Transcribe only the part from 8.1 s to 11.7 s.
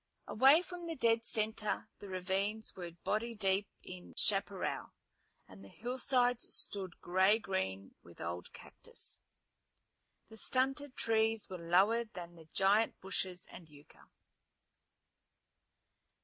old cactus. The stunted trees were